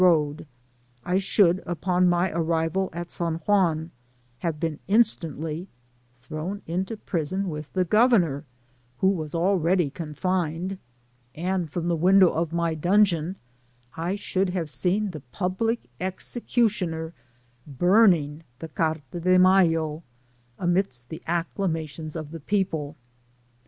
[0.01, 0.47] road,
[1.05, 3.91] I should upon my arrival at San Juan
[4.39, 5.67] have been instantly
[6.23, 8.43] thrown into prison with the Governor,
[8.97, 10.79] who was already confined,
[11.35, 13.35] and from the window of my dungeon
[13.95, 17.13] I should have seen the public execu tioner
[17.67, 20.01] burning the Carta de Mayo,
[20.57, 22.95] amidst the accla« mations of the people.